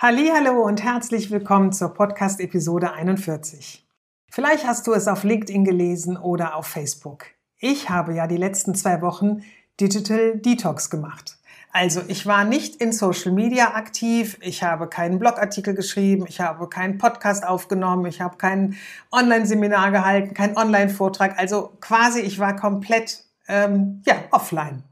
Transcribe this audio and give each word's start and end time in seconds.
Hallo 0.00 0.62
und 0.62 0.80
herzlich 0.84 1.32
willkommen 1.32 1.72
zur 1.72 1.92
Podcast-Episode 1.92 2.92
41. 2.92 3.84
Vielleicht 4.30 4.64
hast 4.64 4.86
du 4.86 4.92
es 4.92 5.08
auf 5.08 5.24
LinkedIn 5.24 5.64
gelesen 5.64 6.16
oder 6.16 6.54
auf 6.54 6.68
Facebook. 6.68 7.24
Ich 7.58 7.90
habe 7.90 8.14
ja 8.14 8.28
die 8.28 8.36
letzten 8.36 8.76
zwei 8.76 9.02
Wochen 9.02 9.42
Digital 9.80 10.38
Detox 10.38 10.90
gemacht. 10.90 11.38
Also 11.72 12.00
ich 12.06 12.26
war 12.26 12.44
nicht 12.44 12.76
in 12.76 12.92
Social 12.92 13.32
Media 13.32 13.74
aktiv, 13.74 14.38
ich 14.40 14.62
habe 14.62 14.86
keinen 14.86 15.18
Blogartikel 15.18 15.74
geschrieben, 15.74 16.26
ich 16.28 16.40
habe 16.40 16.68
keinen 16.68 16.98
Podcast 16.98 17.44
aufgenommen, 17.44 18.06
ich 18.06 18.20
habe 18.20 18.36
kein 18.36 18.76
Online-Seminar 19.10 19.90
gehalten, 19.90 20.32
keinen 20.32 20.56
Online-Vortrag. 20.56 21.36
Also 21.40 21.72
quasi 21.80 22.20
ich 22.20 22.38
war 22.38 22.54
komplett 22.54 23.24
ähm, 23.48 24.00
ja, 24.06 24.14
offline. 24.30 24.84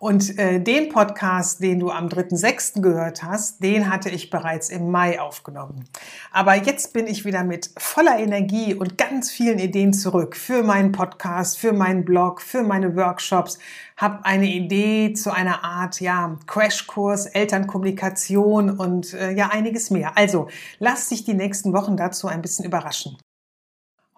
Und 0.00 0.38
äh, 0.38 0.58
den 0.58 0.88
Podcast, 0.88 1.62
den 1.62 1.78
du 1.78 1.90
am 1.90 2.06
3.6. 2.06 2.80
gehört 2.80 3.22
hast, 3.22 3.62
den 3.62 3.92
hatte 3.92 4.08
ich 4.08 4.30
bereits 4.30 4.70
im 4.70 4.90
Mai 4.90 5.20
aufgenommen. 5.20 5.84
Aber 6.32 6.54
jetzt 6.54 6.94
bin 6.94 7.06
ich 7.06 7.26
wieder 7.26 7.44
mit 7.44 7.70
voller 7.76 8.18
Energie 8.18 8.72
und 8.72 8.96
ganz 8.96 9.30
vielen 9.30 9.58
Ideen 9.58 9.92
zurück 9.92 10.36
für 10.36 10.62
meinen 10.62 10.92
Podcast, 10.92 11.58
für 11.58 11.74
meinen 11.74 12.06
Blog, 12.06 12.40
für 12.40 12.62
meine 12.62 12.96
Workshops, 12.96 13.58
habe 13.98 14.24
eine 14.24 14.46
Idee 14.46 15.12
zu 15.12 15.34
einer 15.34 15.64
Art 15.64 16.00
ja, 16.00 16.34
Crashkurs, 16.46 17.26
Elternkommunikation 17.26 18.70
und 18.70 19.12
äh, 19.12 19.32
ja 19.32 19.48
einiges 19.48 19.90
mehr. 19.90 20.16
Also 20.16 20.48
lass 20.78 21.10
dich 21.10 21.24
die 21.24 21.34
nächsten 21.34 21.74
Wochen 21.74 21.98
dazu 21.98 22.26
ein 22.26 22.40
bisschen 22.40 22.64
überraschen. 22.64 23.18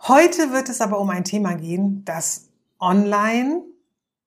Heute 0.07 0.53
wird 0.53 0.69
es 0.69 0.81
aber 0.81 1.01
um 1.01 1.11
ein 1.11 1.25
Thema 1.25 1.55
gehen, 1.55 2.05
das 2.05 2.51
online 2.79 3.63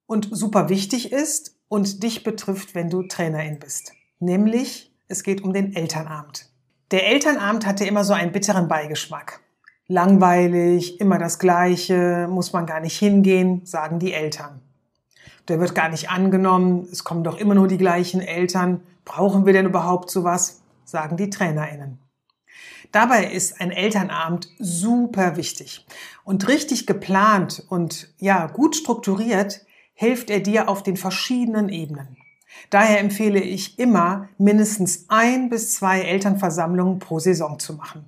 und 0.08 0.30
super 0.32 0.70
wichtig 0.70 1.12
ist 1.12 1.56
und 1.68 2.04
dich 2.04 2.24
betrifft, 2.24 2.76
wenn 2.76 2.90
du 2.90 3.04
Trainerin 3.04 3.60
bist. 3.60 3.94
Nämlich, 4.20 4.92
es 5.08 5.24
geht 5.24 5.44
um 5.44 5.54
den 5.54 5.76
Elternabend. 5.76 6.50
Der 6.92 7.08
Elternabend 7.08 7.66
hatte 7.66 7.86
immer 7.86 8.04
so 8.04 8.14
einen 8.14 8.32
bitteren 8.32 8.68
Beigeschmack. 8.68 9.42
Langweilig, 9.88 11.00
immer 11.00 11.18
das 11.18 11.40
Gleiche, 11.40 12.28
muss 12.30 12.54
man 12.54 12.66
gar 12.66 12.80
nicht 12.80 12.98
hingehen, 12.98 13.66
sagen 13.66 14.00
die 14.00 14.14
Eltern. 14.14 14.62
Der 15.48 15.60
wird 15.60 15.76
gar 15.76 15.90
nicht 15.90 16.10
angenommen, 16.10 16.88
es 16.92 17.04
kommen 17.04 17.24
doch 17.24 17.38
immer 17.38 17.54
nur 17.54 17.68
die 17.68 17.78
gleichen 17.78 18.22
Eltern. 18.22 18.82
Brauchen 19.04 19.46
wir 19.46 19.54
denn 19.54 19.66
überhaupt 19.66 20.10
sowas? 20.10 20.62
sagen 20.86 21.18
die 21.18 21.32
TrainerInnen. 21.32 22.00
Dabei 22.92 23.26
ist 23.26 23.60
ein 23.60 23.72
Elternabend 23.72 24.48
super 24.60 25.36
wichtig. 25.36 25.86
Und 26.24 26.48
richtig 26.48 26.86
geplant 26.86 27.66
und 27.70 28.14
ja, 28.20 28.46
gut 28.48 28.76
strukturiert 28.76 29.65
hilft 29.96 30.30
er 30.30 30.42
dir 30.42 30.70
auf 30.70 30.84
den 30.84 30.98
verschiedenen 30.98 31.70
Ebenen. 31.70 32.18
Daher 32.70 33.00
empfehle 33.00 33.40
ich 33.40 33.80
immer, 33.80 34.30
mindestens 34.38 35.06
ein 35.08 35.50
bis 35.50 35.74
zwei 35.74 36.02
Elternversammlungen 36.02 37.00
pro 37.00 37.20
Saison 37.20 37.60
zu 37.60 37.74
machen. 37.74 38.06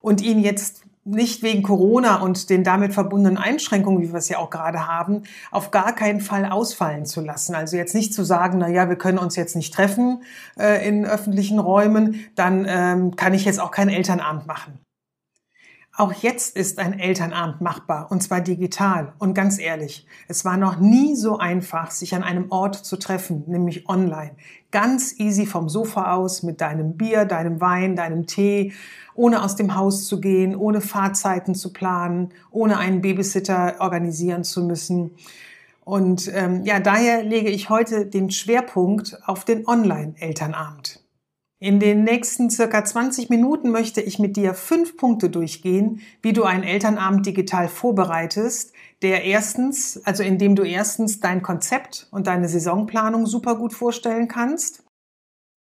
Und 0.00 0.20
ihn 0.20 0.40
jetzt 0.40 0.82
nicht 1.04 1.42
wegen 1.42 1.62
Corona 1.62 2.16
und 2.16 2.50
den 2.50 2.64
damit 2.64 2.92
verbundenen 2.92 3.38
Einschränkungen, 3.38 4.02
wie 4.02 4.12
wir 4.12 4.18
es 4.18 4.28
ja 4.28 4.38
auch 4.38 4.50
gerade 4.50 4.86
haben, 4.86 5.22
auf 5.50 5.70
gar 5.70 5.94
keinen 5.94 6.20
Fall 6.20 6.44
ausfallen 6.44 7.06
zu 7.06 7.22
lassen. 7.22 7.54
Also 7.54 7.76
jetzt 7.76 7.94
nicht 7.94 8.12
zu 8.12 8.24
sagen, 8.24 8.58
na 8.58 8.68
ja, 8.68 8.88
wir 8.88 8.96
können 8.96 9.18
uns 9.18 9.34
jetzt 9.34 9.56
nicht 9.56 9.72
treffen 9.72 10.22
äh, 10.58 10.86
in 10.86 11.06
öffentlichen 11.06 11.58
Räumen, 11.58 12.26
dann 12.34 12.66
ähm, 12.68 13.16
kann 13.16 13.32
ich 13.32 13.44
jetzt 13.44 13.60
auch 13.60 13.70
kein 13.70 13.88
Elternabend 13.88 14.46
machen. 14.46 14.78
Auch 15.98 16.12
jetzt 16.12 16.56
ist 16.56 16.78
ein 16.78 16.96
Elternabend 16.96 17.60
machbar, 17.60 18.12
und 18.12 18.22
zwar 18.22 18.40
digital. 18.40 19.14
Und 19.18 19.34
ganz 19.34 19.58
ehrlich, 19.58 20.06
es 20.28 20.44
war 20.44 20.56
noch 20.56 20.78
nie 20.78 21.16
so 21.16 21.38
einfach, 21.38 21.90
sich 21.90 22.14
an 22.14 22.22
einem 22.22 22.52
Ort 22.52 22.76
zu 22.76 22.96
treffen, 22.96 23.42
nämlich 23.48 23.88
online. 23.88 24.36
Ganz 24.70 25.18
easy 25.18 25.44
vom 25.44 25.68
Sofa 25.68 26.14
aus 26.14 26.44
mit 26.44 26.60
deinem 26.60 26.96
Bier, 26.96 27.24
deinem 27.24 27.60
Wein, 27.60 27.96
deinem 27.96 28.28
Tee, 28.28 28.74
ohne 29.16 29.42
aus 29.42 29.56
dem 29.56 29.74
Haus 29.74 30.06
zu 30.06 30.20
gehen, 30.20 30.54
ohne 30.54 30.80
Fahrzeiten 30.80 31.56
zu 31.56 31.72
planen, 31.72 32.28
ohne 32.52 32.78
einen 32.78 33.00
Babysitter 33.00 33.74
organisieren 33.80 34.44
zu 34.44 34.62
müssen. 34.62 35.10
Und 35.84 36.30
ähm, 36.32 36.62
ja, 36.62 36.78
daher 36.78 37.24
lege 37.24 37.50
ich 37.50 37.70
heute 37.70 38.06
den 38.06 38.30
Schwerpunkt 38.30 39.18
auf 39.26 39.44
den 39.44 39.66
Online-Elternabend. 39.66 41.02
In 41.60 41.80
den 41.80 42.04
nächsten 42.04 42.50
circa 42.50 42.84
20 42.84 43.30
Minuten 43.30 43.70
möchte 43.70 44.00
ich 44.00 44.20
mit 44.20 44.36
dir 44.36 44.54
fünf 44.54 44.96
Punkte 44.96 45.28
durchgehen, 45.28 46.02
wie 46.22 46.32
du 46.32 46.44
einen 46.44 46.62
Elternabend 46.62 47.26
digital 47.26 47.68
vorbereitest, 47.68 48.72
der 49.02 49.24
erstens, 49.24 50.00
also 50.04 50.22
indem 50.22 50.54
du 50.54 50.62
erstens 50.62 51.18
dein 51.18 51.42
Konzept 51.42 52.06
und 52.12 52.28
deine 52.28 52.48
Saisonplanung 52.48 53.26
super 53.26 53.56
gut 53.56 53.72
vorstellen 53.72 54.28
kannst. 54.28 54.84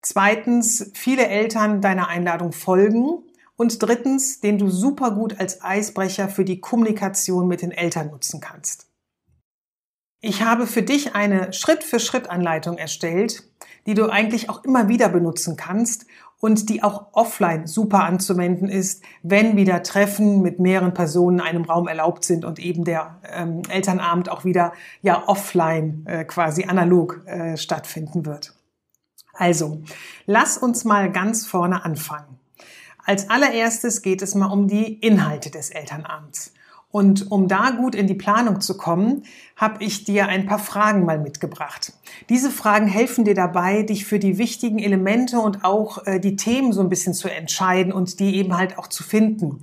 Zweitens, 0.04 0.92
viele 0.94 1.28
Eltern 1.28 1.82
deiner 1.82 2.08
Einladung 2.08 2.52
folgen. 2.52 3.24
Und 3.56 3.82
drittens, 3.82 4.40
den 4.40 4.60
du 4.60 4.70
super 4.70 5.10
gut 5.10 5.40
als 5.40 5.64
Eisbrecher 5.64 6.30
für 6.30 6.46
die 6.46 6.62
Kommunikation 6.62 7.48
mit 7.48 7.64
den 7.64 7.72
Eltern 7.72 8.12
nutzen 8.12 8.40
kannst. 8.40 8.86
Ich 10.22 10.44
habe 10.44 10.68
für 10.68 10.84
dich 10.84 11.16
eine 11.16 11.54
Schritt-für-Schritt-Anleitung 11.54 12.78
erstellt, 12.78 13.44
die 13.88 13.96
du 13.96 14.10
eigentlich 14.12 14.50
auch 14.50 14.64
immer 14.64 14.90
wieder 14.90 15.10
benutzen 15.10 15.56
kannst 15.56 16.06
und 16.40 16.70
die 16.70 16.84
auch 16.84 17.08
offline 17.14 17.66
super 17.66 18.04
anzuwenden 18.04 18.70
ist, 18.70 19.04
wenn 19.24 19.58
wieder 19.58 19.82
Treffen 19.82 20.42
mit 20.42 20.60
mehreren 20.60 20.94
Personen 20.94 21.40
in 21.40 21.46
einem 21.46 21.66
Raum 21.66 21.88
erlaubt 21.88 22.26
sind 22.26 22.46
und 22.46 22.60
eben 22.60 22.84
der 22.84 23.20
ähm, 23.34 23.64
Elternabend 23.70 24.30
auch 24.30 24.46
wieder 24.46 24.74
ja 25.02 25.28
offline 25.28 26.06
äh, 26.06 26.26
quasi 26.26 26.66
analog 26.66 27.26
äh, 27.26 27.58
stattfinden 27.58 28.26
wird. 28.26 28.54
Also, 29.34 29.82
lass 30.26 30.58
uns 30.58 30.84
mal 30.84 31.12
ganz 31.12 31.46
vorne 31.46 31.86
anfangen. 31.86 32.40
Als 33.06 33.30
allererstes 33.30 34.02
geht 34.02 34.22
es 34.22 34.36
mal 34.36 34.48
um 34.48 34.68
die 34.68 34.94
Inhalte 34.96 35.50
des 35.50 35.70
Elternabends. 35.70 36.54
Und 36.90 37.32
um 37.32 37.48
da 37.48 37.72
gut 37.72 37.96
in 37.96 38.08
die 38.08 38.16
Planung 38.16 38.62
zu 38.62 38.78
kommen, 38.78 39.24
habe 39.56 39.84
ich 39.84 40.06
dir 40.06 40.28
ein 40.28 40.46
paar 40.46 40.60
Fragen 40.60 41.06
mal 41.06 41.20
mitgebracht. 41.20 41.94
Diese 42.30 42.50
Fragen 42.50 42.88
helfen 42.88 43.26
dir 43.26 43.36
dabei, 43.36 43.84
dich 43.84 44.06
für 44.06 44.20
die 44.20 44.38
wichtigen 44.38 44.80
Elemente 44.80 45.40
und 45.40 45.66
auch 45.66 46.06
äh, 46.06 46.20
die 46.20 46.38
Themen 46.38 46.72
so 46.72 46.82
ein 46.82 46.90
bisschen 46.90 47.14
zu 47.14 47.30
entscheiden 47.30 47.92
und 47.92 48.20
die 48.20 48.38
eben 48.38 48.58
halt 48.58 48.78
auch 48.78 48.88
zu 48.88 49.04
finden. 49.04 49.62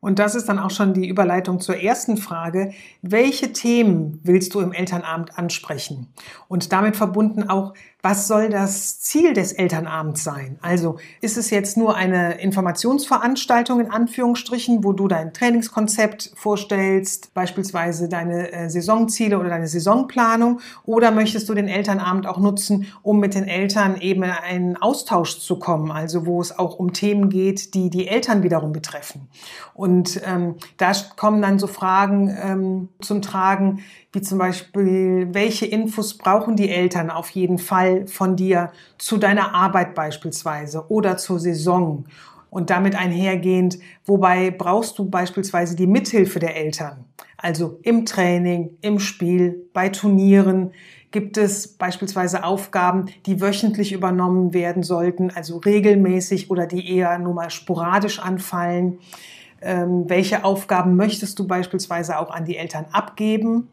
Und 0.00 0.18
das 0.18 0.34
ist 0.34 0.50
dann 0.50 0.58
auch 0.58 0.70
schon 0.70 0.92
die 0.92 1.08
Überleitung 1.08 1.60
zur 1.60 1.78
ersten 1.78 2.18
Frage. 2.18 2.72
Welche 3.00 3.54
Themen 3.54 4.20
willst 4.22 4.54
du 4.54 4.60
im 4.60 4.72
Elternabend 4.72 5.38
ansprechen? 5.38 6.12
Und 6.46 6.72
damit 6.72 6.94
verbunden 6.94 7.48
auch, 7.48 7.72
was 8.04 8.28
soll 8.28 8.50
das 8.50 9.00
Ziel 9.00 9.32
des 9.32 9.52
Elternabends 9.52 10.22
sein? 10.22 10.58
Also 10.60 10.98
ist 11.22 11.38
es 11.38 11.48
jetzt 11.48 11.78
nur 11.78 11.96
eine 11.96 12.34
Informationsveranstaltung 12.34 13.80
in 13.80 13.90
Anführungsstrichen, 13.90 14.84
wo 14.84 14.92
du 14.92 15.08
dein 15.08 15.32
Trainingskonzept 15.32 16.32
vorstellst, 16.34 17.32
beispielsweise 17.32 18.10
deine 18.10 18.52
äh, 18.52 18.68
Saisonziele 18.68 19.38
oder 19.38 19.48
deine 19.48 19.68
Saisonplanung, 19.68 20.60
oder 20.84 21.12
möchtest 21.12 21.48
du 21.48 21.54
den 21.54 21.66
Elternabend 21.66 22.26
auch 22.26 22.36
nutzen, 22.36 22.88
um 23.00 23.20
mit 23.20 23.34
den 23.34 23.48
Eltern 23.48 23.98
eben 23.98 24.22
in 24.22 24.30
einen 24.32 24.76
Austausch 24.76 25.38
zu 25.38 25.58
kommen, 25.58 25.90
also 25.90 26.26
wo 26.26 26.42
es 26.42 26.58
auch 26.58 26.78
um 26.78 26.92
Themen 26.92 27.30
geht, 27.30 27.72
die 27.72 27.88
die 27.88 28.06
Eltern 28.06 28.42
wiederum 28.42 28.74
betreffen. 28.74 29.28
Und 29.72 30.20
ähm, 30.26 30.56
da 30.76 30.92
kommen 31.16 31.40
dann 31.40 31.58
so 31.58 31.66
Fragen 31.66 32.36
ähm, 32.38 32.88
zum 33.00 33.22
Tragen, 33.22 33.82
wie 34.14 34.20
zum 34.20 34.38
Beispiel, 34.38 35.28
welche 35.32 35.66
Infos 35.66 36.16
brauchen 36.16 36.56
die 36.56 36.70
Eltern 36.70 37.10
auf 37.10 37.30
jeden 37.30 37.58
Fall 37.58 38.06
von 38.06 38.36
dir 38.36 38.72
zu 38.96 39.16
deiner 39.16 39.54
Arbeit 39.54 39.94
beispielsweise 39.94 40.86
oder 40.88 41.16
zur 41.16 41.40
Saison? 41.40 42.04
Und 42.50 42.70
damit 42.70 42.94
einhergehend, 42.94 43.78
wobei 44.04 44.52
brauchst 44.52 44.96
du 45.00 45.10
beispielsweise 45.10 45.74
die 45.74 45.88
Mithilfe 45.88 46.38
der 46.38 46.56
Eltern. 46.56 47.04
Also 47.36 47.80
im 47.82 48.06
Training, 48.06 48.78
im 48.80 49.00
Spiel, 49.00 49.68
bei 49.72 49.88
Turnieren 49.88 50.70
gibt 51.10 51.36
es 51.36 51.66
beispielsweise 51.66 52.44
Aufgaben, 52.44 53.06
die 53.26 53.40
wöchentlich 53.40 53.92
übernommen 53.92 54.54
werden 54.54 54.84
sollten, 54.84 55.30
also 55.30 55.58
regelmäßig 55.58 56.48
oder 56.48 56.66
die 56.66 56.96
eher 56.96 57.18
nur 57.18 57.34
mal 57.34 57.50
sporadisch 57.50 58.20
anfallen. 58.20 59.00
Ähm, 59.60 60.04
welche 60.08 60.44
Aufgaben 60.44 60.94
möchtest 60.94 61.38
du 61.40 61.48
beispielsweise 61.48 62.18
auch 62.18 62.30
an 62.30 62.44
die 62.44 62.56
Eltern 62.56 62.86
abgeben? 62.92 63.68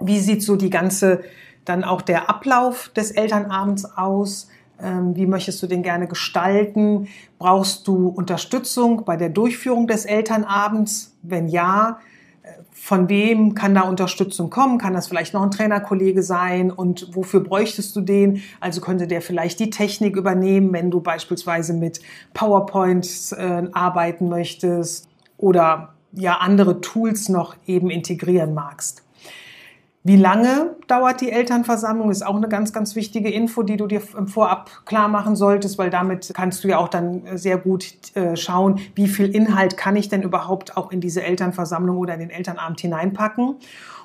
Wie 0.00 0.18
sieht 0.18 0.42
so 0.42 0.56
die 0.56 0.70
ganze, 0.70 1.22
dann 1.64 1.84
auch 1.84 2.02
der 2.02 2.28
Ablauf 2.28 2.88
des 2.90 3.10
Elternabends 3.10 3.84
aus? 3.84 4.48
Ähm, 4.82 5.14
wie 5.16 5.26
möchtest 5.26 5.62
du 5.62 5.66
den 5.66 5.82
gerne 5.82 6.06
gestalten? 6.06 7.08
Brauchst 7.38 7.86
du 7.86 8.08
Unterstützung 8.08 9.04
bei 9.04 9.16
der 9.16 9.28
Durchführung 9.28 9.86
des 9.86 10.04
Elternabends? 10.04 11.16
Wenn 11.22 11.48
ja, 11.48 11.98
äh, 12.42 12.48
von 12.72 13.08
wem 13.08 13.54
kann 13.54 13.74
da 13.74 13.82
Unterstützung 13.82 14.48
kommen? 14.48 14.78
Kann 14.78 14.94
das 14.94 15.08
vielleicht 15.08 15.34
noch 15.34 15.42
ein 15.42 15.50
Trainerkollege 15.50 16.22
sein? 16.22 16.70
Und 16.70 17.14
wofür 17.14 17.40
bräuchtest 17.40 17.94
du 17.94 18.00
den? 18.00 18.42
Also 18.58 18.80
könnte 18.80 19.06
der 19.06 19.20
vielleicht 19.20 19.60
die 19.60 19.70
Technik 19.70 20.16
übernehmen, 20.16 20.72
wenn 20.72 20.90
du 20.90 21.00
beispielsweise 21.00 21.74
mit 21.74 22.00
PowerPoint 22.32 23.34
äh, 23.36 23.64
arbeiten 23.72 24.28
möchtest 24.28 25.08
oder 25.36 25.94
ja 26.12 26.38
andere 26.38 26.80
Tools 26.80 27.28
noch 27.28 27.54
eben 27.66 27.90
integrieren 27.90 28.54
magst. 28.54 29.02
Wie 30.02 30.16
lange 30.16 30.76
dauert 30.86 31.20
die 31.20 31.30
Elternversammlung? 31.30 32.10
Ist 32.10 32.24
auch 32.24 32.36
eine 32.36 32.48
ganz, 32.48 32.72
ganz 32.72 32.94
wichtige 32.96 33.30
Info, 33.30 33.62
die 33.62 33.76
du 33.76 33.86
dir 33.86 34.00
Vorab 34.00 34.70
klar 34.86 35.08
machen 35.08 35.36
solltest, 35.36 35.76
weil 35.76 35.90
damit 35.90 36.32
kannst 36.34 36.64
du 36.64 36.68
ja 36.68 36.78
auch 36.78 36.88
dann 36.88 37.36
sehr 37.36 37.58
gut 37.58 37.84
äh, 38.14 38.34
schauen, 38.34 38.80
wie 38.94 39.08
viel 39.08 39.34
Inhalt 39.34 39.76
kann 39.76 39.96
ich 39.96 40.08
denn 40.08 40.22
überhaupt 40.22 40.78
auch 40.78 40.90
in 40.90 41.02
diese 41.02 41.22
Elternversammlung 41.22 41.98
oder 41.98 42.14
in 42.14 42.20
den 42.20 42.30
Elternabend 42.30 42.80
hineinpacken. 42.80 43.56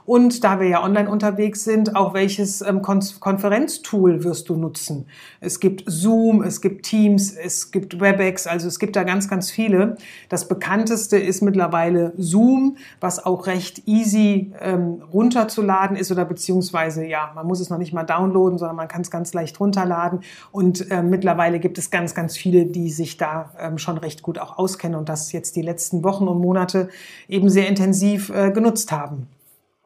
Und 0.06 0.44
da 0.44 0.60
wir 0.60 0.68
ja 0.68 0.84
online 0.84 1.10
unterwegs 1.10 1.63
sind, 1.63 1.96
auch 1.96 2.13
welches 2.13 2.62
ähm, 2.62 2.81
Konferenztool 2.84 4.24
wirst 4.24 4.50
du 4.50 4.56
nutzen? 4.56 5.07
Es 5.40 5.60
gibt 5.60 5.84
Zoom, 5.88 6.44
es 6.44 6.62
gibt 6.62 6.86
Teams, 6.86 7.31
es 7.31 7.72
gibt 7.72 8.00
WebEx, 8.00 8.46
also 8.46 8.68
es 8.68 8.78
gibt 8.78 8.96
da 8.96 9.04
ganz, 9.04 9.28
ganz 9.28 9.50
viele. 9.50 9.98
Das 10.30 10.48
bekannteste 10.48 11.18
ist 11.18 11.42
mittlerweile 11.42 12.13
Zoom, 12.18 12.78
was 13.00 13.25
auch 13.25 13.48
recht 13.48 13.88
easy 13.88 14.54
ähm, 14.62 15.02
runterzuladen 15.12 15.98
ist 15.98 16.12
oder 16.12 16.25
beziehungsweise, 16.25 17.04
ja, 17.06 17.31
man 17.34 17.48
muss 17.48 17.60
es 17.60 17.72
noch 17.72 17.80
nicht 17.80 17.94
mal 17.94 18.04
downloaden, 18.04 18.60
sondern 18.60 18.75
man 18.75 18.88
kann 18.88 19.02
es 19.02 19.10
ganz 19.10 19.34
leicht 19.34 19.60
runterladen. 19.60 20.19
Und 20.52 20.92
äh, 20.92 21.02
mittlerweile 21.02 21.60
gibt 21.60 21.80
es 21.80 21.90
ganz, 21.90 22.13
ganz 22.13 22.38
viele, 22.38 22.68
die 22.68 22.92
sich 22.92 23.18
da 23.18 23.52
ähm, 23.60 23.80
schon 23.80 23.98
recht 23.98 24.22
gut 24.22 24.38
auch 24.38 24.60
auskennen 24.60 25.00
und 25.00 25.10
das 25.10 25.31
jetzt 25.31 25.56
die 25.56 25.63
letzten 25.63 26.04
Wochen 26.04 26.28
und 26.28 26.40
Monate 26.40 26.90
eben 27.28 27.50
sehr 27.50 27.68
intensiv 27.68 28.30
äh, 28.30 28.52
genutzt 28.52 28.92
haben. 28.92 29.28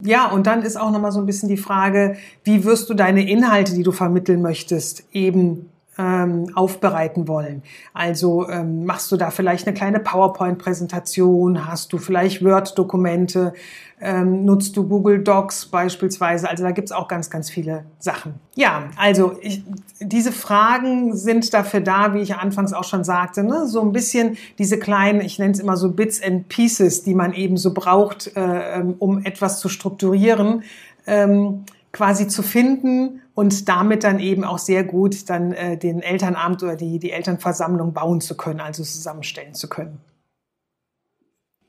Ja, 0.02 0.32
und 0.32 0.48
dann 0.48 0.62
ist 0.62 0.78
auch 0.78 0.92
nochmal 0.92 1.12
so 1.12 1.20
ein 1.20 1.26
bisschen 1.26 1.50
die 1.50 1.58
Frage, 1.58 2.16
wie 2.44 2.64
wirst 2.64 2.90
du 2.90 2.94
deine 2.94 3.30
Inhalte, 3.30 3.74
die 3.74 3.84
du 3.84 3.92
vermitteln 3.92 4.42
möchtest, 4.42 5.04
eben 5.12 5.70
ähm, 6.00 6.50
aufbereiten 6.56 7.28
wollen. 7.28 7.62
Also 7.94 8.48
ähm, 8.50 8.86
machst 8.86 9.12
du 9.12 9.18
da 9.18 9.32
vielleicht 9.32 9.68
eine 9.68 9.76
kleine 9.76 10.00
PowerPoint-Präsentation, 10.00 11.68
hast 11.68 11.92
du 11.92 11.98
vielleicht 11.98 12.44
Word-Dokumente, 12.44 13.54
ähm, 14.00 14.46
nutzt 14.46 14.78
du 14.78 14.88
Google 14.88 15.22
Docs 15.22 15.66
beispielsweise. 15.66 16.50
Also 16.50 16.64
da 16.64 16.72
gibt's 16.72 16.94
auch 16.94 17.10
ganz, 17.10 17.30
ganz 17.30 17.50
viele 17.50 17.84
Sachen. 18.00 18.36
Ja, 18.56 18.86
also 18.96 19.38
ich, 19.42 19.62
diese 20.00 20.32
Fragen 20.32 21.18
sind 21.18 21.54
dafür 21.54 21.82
da, 21.82 22.14
wie 22.14 22.20
ich 22.20 22.36
anfangs 22.36 22.72
auch 22.72 22.86
schon 22.86 23.04
sagte, 23.04 23.44
ne? 23.44 23.68
so 23.68 23.82
ein 23.82 23.92
bisschen 23.92 24.38
diese 24.58 24.80
kleinen, 24.80 25.20
ich 25.20 25.38
nenne 25.38 25.52
es 25.52 25.60
immer 25.60 25.76
so 25.76 25.92
Bits 25.92 26.24
and 26.24 26.48
Pieces, 26.48 27.04
die 27.04 27.14
man 27.14 27.34
eben 27.34 27.58
so 27.58 27.74
braucht, 27.74 28.38
äh, 28.38 28.80
ähm, 28.80 28.96
um 29.00 29.26
etwas 29.26 29.60
zu 29.60 29.68
strukturieren. 29.68 30.64
Ähm, 31.06 31.66
quasi 31.92 32.28
zu 32.28 32.44
finden 32.44 33.22
und 33.40 33.70
damit 33.70 34.04
dann 34.04 34.20
eben 34.20 34.44
auch 34.44 34.58
sehr 34.58 34.84
gut 34.84 35.30
dann 35.30 35.54
äh, 35.54 35.78
den 35.78 36.02
Elternabend 36.02 36.62
oder 36.62 36.76
die, 36.76 37.00
die 37.00 37.12
Elternversammlung 37.12 37.94
bauen 37.94 38.20
zu 38.20 38.36
können, 38.36 38.60
also 38.60 38.84
zusammenstellen 38.84 39.54
zu 39.54 39.70
können. 39.70 40.02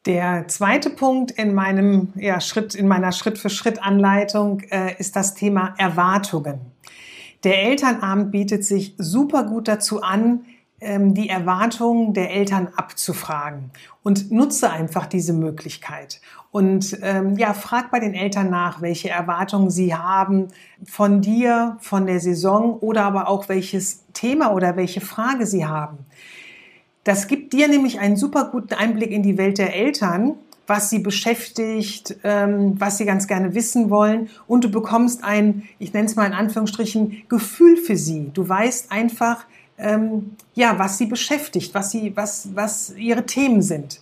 Der 0.05 0.49
zweite 0.49 0.91
Punkt 0.91 1.31
in 1.31 1.55
meinem 1.55 2.13
ja, 2.17 2.41
Schritt, 2.41 2.75
in 2.75 2.89
meiner 2.89 3.13
Schritt-für-Schritt-Anleitung 3.13 4.63
äh, 4.73 4.97
ist 4.99 5.15
das 5.15 5.35
Thema 5.35 5.75
Erwartungen. 5.79 6.59
Der 7.45 7.63
Elternabend 7.63 8.33
bietet 8.33 8.65
sich 8.65 8.97
super 8.99 9.45
gut 9.45 9.69
dazu 9.69 10.03
an, 10.03 10.47
die 10.81 11.29
Erwartungen 11.29 12.15
der 12.15 12.31
Eltern 12.31 12.69
abzufragen 12.75 13.71
und 14.03 14.31
nutze 14.31 14.71
einfach 14.71 15.07
diese 15.07 15.33
Möglichkeit. 15.33 16.21
Und 16.53 16.99
ähm, 17.03 17.37
ja, 17.37 17.55
frag 17.55 17.91
bei 17.91 18.01
den 18.01 18.15
Eltern 18.15 18.51
nach, 18.51 18.83
welche 18.83 19.11
Erwartungen 19.11 19.71
sie 19.71 19.95
haben 19.95 20.49
von 20.85 21.21
dir, 21.21 21.77
von 21.81 22.07
der 22.07 22.19
Saison 22.19 22.79
oder 22.79 23.05
aber 23.05 23.29
auch 23.29 23.49
welches 23.49 24.05
Thema 24.15 24.53
oder 24.53 24.77
welche 24.77 25.01
Frage 25.01 25.47
sie 25.47 25.67
haben. 25.67 25.99
Das 27.05 27.29
gibt 27.29 27.53
dir 27.53 27.69
nämlich 27.69 28.01
einen 28.01 28.17
super 28.17 28.49
guten 28.51 28.75
Einblick 28.75 29.11
in 29.11 29.23
die 29.23 29.39
Welt 29.39 29.59
der 29.59 29.75
Eltern, 29.75 30.35
was 30.67 30.91
sie 30.91 30.99
beschäftigt, 31.01 32.17
ähm, 32.25 32.75
was 32.79 32.99
sie 32.99 33.05
ganz 33.05 33.27
gerne 33.27 33.55
wissen 33.55 33.91
wollen. 33.91 34.29
Und 34.47 34.65
du 34.65 34.71
bekommst 34.71 35.25
ein, 35.25 35.65
ich 35.79 35.93
nenne 35.93 36.07
es 36.07 36.17
mal 36.17 36.27
in 36.27 36.33
Anführungsstrichen, 36.33 37.23
Gefühl 37.29 37.77
für 37.77 37.97
sie. 37.97 38.31
Du 38.35 38.49
weißt 38.49 38.93
einfach, 38.93 39.45
ähm, 39.81 40.37
ja, 40.55 40.79
was 40.79 40.99
sie 40.99 41.07
beschäftigt, 41.07 41.75
was 41.75 41.91
sie, 41.91 42.17
was, 42.17 42.51
was 42.55 42.95
ihre 42.97 43.27
Themen 43.27 43.63
sind. 43.63 44.01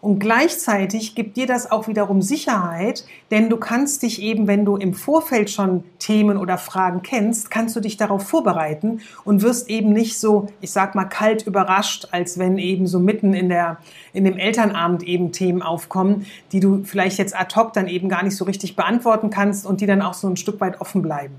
Und 0.00 0.20
gleichzeitig 0.20 1.14
gibt 1.14 1.36
dir 1.36 1.46
das 1.46 1.70
auch 1.70 1.88
wiederum 1.88 2.22
Sicherheit, 2.22 3.04
denn 3.30 3.50
du 3.50 3.56
kannst 3.56 4.02
dich 4.02 4.22
eben, 4.22 4.46
wenn 4.46 4.64
du 4.64 4.76
im 4.76 4.94
Vorfeld 4.94 5.50
schon 5.50 5.82
Themen 5.98 6.36
oder 6.36 6.56
Fragen 6.56 7.02
kennst, 7.02 7.50
kannst 7.50 7.74
du 7.74 7.80
dich 7.80 7.96
darauf 7.96 8.22
vorbereiten 8.22 9.00
und 9.24 9.42
wirst 9.42 9.68
eben 9.68 9.92
nicht 9.92 10.18
so, 10.18 10.48
ich 10.60 10.70
sag 10.70 10.94
mal, 10.94 11.04
kalt 11.04 11.46
überrascht, 11.46 12.08
als 12.12 12.38
wenn 12.38 12.58
eben 12.58 12.86
so 12.86 13.00
mitten 13.00 13.34
in 13.34 13.48
der, 13.48 13.78
in 14.12 14.24
dem 14.24 14.36
Elternabend 14.36 15.02
eben 15.02 15.32
Themen 15.32 15.62
aufkommen, 15.62 16.26
die 16.52 16.60
du 16.60 16.84
vielleicht 16.84 17.18
jetzt 17.18 17.38
ad 17.38 17.54
hoc 17.56 17.72
dann 17.72 17.88
eben 17.88 18.08
gar 18.08 18.22
nicht 18.22 18.36
so 18.36 18.44
richtig 18.44 18.76
beantworten 18.76 19.30
kannst 19.30 19.66
und 19.66 19.80
die 19.80 19.86
dann 19.86 20.02
auch 20.02 20.14
so 20.14 20.28
ein 20.28 20.36
Stück 20.36 20.60
weit 20.60 20.80
offen 20.80 21.02
bleiben. 21.02 21.34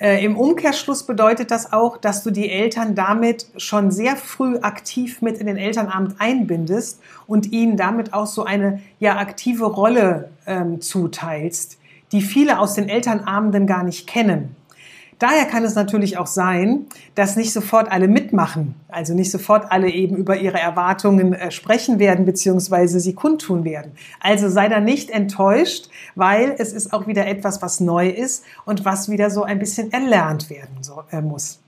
Äh, 0.00 0.24
Im 0.24 0.36
Umkehrschluss 0.36 1.04
bedeutet 1.04 1.50
das 1.50 1.72
auch, 1.72 1.96
dass 1.96 2.24
du 2.24 2.30
die 2.30 2.50
Eltern 2.50 2.94
damit 2.94 3.46
schon 3.56 3.92
sehr 3.92 4.16
früh 4.16 4.58
aktiv 4.58 5.22
mit 5.22 5.38
in 5.38 5.46
den 5.46 5.56
Elternabend 5.56 6.16
einbindest 6.18 7.00
und 7.26 7.52
ihnen 7.52 7.76
damit 7.76 8.12
auch 8.12 8.26
so 8.26 8.44
eine 8.44 8.80
ja 8.98 9.16
aktive 9.16 9.66
Rolle 9.66 10.30
ähm, 10.46 10.80
zuteilst, 10.80 11.78
die 12.10 12.22
viele 12.22 12.58
aus 12.58 12.74
den 12.74 12.88
Elternabenden 12.88 13.66
gar 13.66 13.84
nicht 13.84 14.08
kennen. 14.08 14.56
Daher 15.18 15.46
kann 15.46 15.64
es 15.64 15.74
natürlich 15.74 16.18
auch 16.18 16.26
sein, 16.26 16.86
dass 17.14 17.36
nicht 17.36 17.52
sofort 17.52 17.90
alle 17.90 18.08
mitmachen, 18.08 18.74
also 18.88 19.14
nicht 19.14 19.30
sofort 19.30 19.70
alle 19.70 19.88
eben 19.90 20.16
über 20.16 20.36
ihre 20.36 20.58
Erwartungen 20.58 21.34
äh, 21.34 21.50
sprechen 21.50 21.98
werden 21.98 22.24
bzw. 22.24 22.98
sie 22.98 23.14
kundtun 23.14 23.64
werden. 23.64 23.92
Also 24.20 24.48
sei 24.48 24.68
da 24.68 24.80
nicht 24.80 25.10
enttäuscht, 25.10 25.88
weil 26.14 26.54
es 26.58 26.72
ist 26.72 26.92
auch 26.92 27.06
wieder 27.06 27.26
etwas, 27.26 27.62
was 27.62 27.80
neu 27.80 28.08
ist 28.08 28.44
und 28.64 28.84
was 28.84 29.08
wieder 29.08 29.30
so 29.30 29.44
ein 29.44 29.58
bisschen 29.58 29.92
erlernt 29.92 30.50
werden 30.50 30.76
äh, 31.10 31.20
muss. 31.20 31.60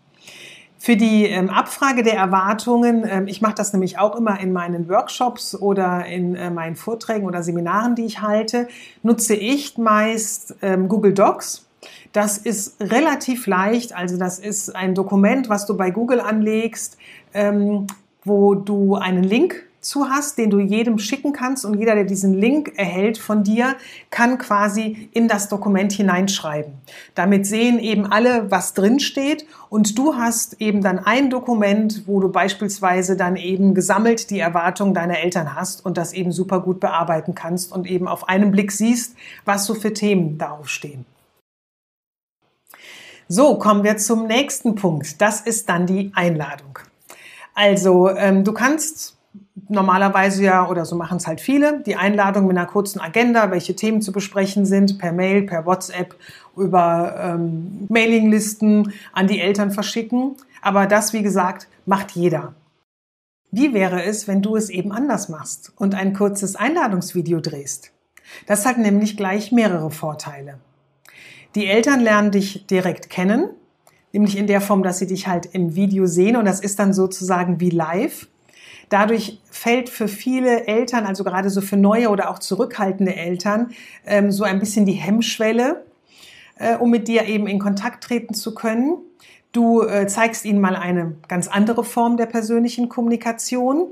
Für 0.79 0.97
die 0.97 1.25
ähm, 1.25 1.51
Abfrage 1.51 2.05
der 2.05 2.15
Erwartungen, 2.15 3.05
ähm, 3.11 3.27
ich 3.27 3.41
mache 3.41 3.55
das 3.55 3.73
nämlich 3.73 3.99
auch 3.99 4.15
immer 4.15 4.39
in 4.39 4.53
meinen 4.53 4.89
Workshops 4.89 5.55
oder 5.55 6.07
in 6.07 6.37
äh, 6.37 6.51
meinen 6.51 6.77
Vorträgen 6.77 7.27
oder 7.27 7.43
Seminaren, 7.43 7.97
die 7.97 8.05
ich 8.05 8.21
halte, 8.23 8.69
nutze 9.03 9.35
ich 9.35 9.79
meist 9.79 10.55
ähm, 10.63 10.89
Google 10.89 11.13
Docs 11.13 11.66
das 12.17 12.39
ist 12.39 12.81
relativ 12.81 13.47
leicht. 13.47 13.95
Also 13.95 14.17
das 14.17 14.39
ist 14.39 14.75
ein 14.75 14.95
Dokument, 14.95 15.51
was 15.51 15.67
du 15.67 15.77
bei 15.77 15.91
Google 15.91 16.21
anlegst, 16.21 16.97
ähm, 17.35 17.87
wo 18.25 18.55
du 18.55 18.95
einen 18.95 19.23
Link 19.23 19.67
zu 19.83 20.09
hast, 20.09 20.39
den 20.39 20.49
du 20.49 20.59
jedem 20.59 20.99
schicken 20.99 21.35
kannst 21.35 21.67
und 21.67 21.79
jeder, 21.79 21.95
der 21.95 22.05
diesen 22.05 22.33
Link 22.33 22.73
erhält 22.77 23.19
von 23.19 23.45
dir, 23.45 23.77
kann 24.11 24.39
quasi 24.39 25.11
in 25.13 25.29
das 25.29 25.51
Dokument 25.51 25.93
hineinschreiben. 25.93 26.73
Damit 27.15 27.47
sehen 27.47 27.79
eben 27.79 28.07
alle, 28.07 28.51
was 28.51 28.73
drin 28.73 28.99
steht 28.99 29.45
und 29.69 29.99
du 29.99 30.15
hast 30.15 30.59
eben 30.59 30.81
dann 30.83 30.99
ein 30.99 31.29
Dokument, 31.29 32.05
wo 32.07 32.19
du 32.19 32.31
beispielsweise 32.31 33.19
dann 33.19 33.37
eben 33.37 33.75
gesammelt 33.75 34.31
die 34.31 34.41
Erwartungen 34.41 34.95
deiner 34.95 35.19
Eltern 35.19 35.55
hast 35.55 35.85
und 35.85 35.99
das 35.99 36.15
eben 36.15 36.33
super 36.33 36.61
gut 36.61 36.81
bearbeiten 36.81 37.35
kannst 37.35 37.73
und 37.73 37.87
eben 37.87 38.09
auf 38.09 38.27
einen 38.27 38.51
Blick 38.53 38.73
siehst, 38.73 39.15
was 39.45 39.67
so 39.67 39.75
für 39.75 39.93
Themen 39.93 40.39
darauf 40.39 40.71
stehen. 40.71 41.05
So, 43.29 43.59
kommen 43.59 43.83
wir 43.83 43.97
zum 43.97 44.29
nächsten 44.29 44.77
Punkt. 44.77 45.21
Das 45.21 45.41
ist 45.41 45.69
dann 45.69 45.87
die 45.87 46.13
Einladung. 46.15 46.79
Also, 47.55 48.09
ähm, 48.11 48.45
du 48.45 48.53
kannst 48.53 49.17
normalerweise 49.69 50.45
ja, 50.45 50.69
oder 50.69 50.85
so 50.85 50.95
machen 50.95 51.17
es 51.17 51.27
halt 51.27 51.41
viele, 51.41 51.81
die 51.81 51.97
Einladung 51.97 52.47
mit 52.47 52.57
einer 52.57 52.69
kurzen 52.69 53.01
Agenda, 53.01 53.51
welche 53.51 53.75
Themen 53.75 54.01
zu 54.01 54.13
besprechen 54.13 54.65
sind, 54.65 54.99
per 54.99 55.11
Mail, 55.11 55.43
per 55.43 55.67
WhatsApp, 55.67 56.15
über 56.57 57.17
ähm, 57.19 57.87
Mailinglisten 57.89 58.93
an 59.13 59.27
die 59.27 59.41
Eltern 59.41 59.73
verschicken. 59.73 60.37
Aber 60.63 60.87
das, 60.87 61.13
wie 61.13 61.23
gesagt, 61.23 61.67
macht 61.85 62.13
jeder. 62.13 62.55
Wie 63.51 63.75
wäre 63.75 64.05
es, 64.05 64.29
wenn 64.29 64.41
du 64.41 64.55
es 64.55 64.71
eben 64.71 64.93
anders 64.93 65.29
machst 65.29 65.73
und 65.77 65.97
ein 65.97 66.13
kurzes 66.13 66.55
Einladungsvideo 66.55 67.41
drehst? 67.41 67.91
Das 68.47 68.67
hat 68.67 68.79
nämlich 68.79 69.17
gleich 69.17 69.51
mehrere 69.51 69.91
Vorteile. 69.91 70.59
Die 71.57 71.67
Eltern 71.67 72.01
lernen 72.01 72.31
dich 72.31 72.67
direkt 72.67 73.09
kennen, 73.09 73.49
nämlich 74.13 74.37
in 74.37 74.47
der 74.47 74.61
Form, 74.61 74.83
dass 74.83 74.99
sie 74.99 75.07
dich 75.07 75.27
halt 75.27 75.47
im 75.47 75.75
Video 75.75 76.05
sehen 76.05 76.37
und 76.37 76.45
das 76.45 76.61
ist 76.61 76.79
dann 76.79 76.93
sozusagen 76.93 77.61
wie 77.61 77.71
live. 77.71 78.29
Dadurch 78.91 79.41
fällt 79.51 79.89
für 79.89 80.07
viele 80.07 80.67
Eltern, 80.67 81.07
also 81.07 81.25
gerade 81.25 81.49
so 81.49 81.63
für 81.63 81.79
neue 81.79 82.11
oder 82.11 82.31
auch 82.31 82.41
zurückhaltende 82.41 83.17
Eltern, 83.17 83.71
ähm, 84.05 84.31
so 84.31 84.45
ein 84.45 84.59
bisschen 84.59 84.85
die 84.85 84.93
Hemmschwelle, 84.93 85.83
äh, 86.59 86.77
um 86.77 86.91
mit 86.91 87.09
dir 87.09 87.25
eben 87.25 87.47
in 87.47 87.59
Kontakt 87.59 88.05
treten 88.05 88.35
zu 88.35 88.55
können. 88.55 88.99
Du 89.53 89.81
äh, 89.81 90.07
zeigst 90.07 90.45
ihnen 90.45 90.61
mal 90.61 90.77
eine 90.77 91.17
ganz 91.27 91.49
andere 91.49 91.85
Form 91.85 92.19
der 92.19 92.27
persönlichen 92.27 92.91
Kommunikation. 92.91 93.89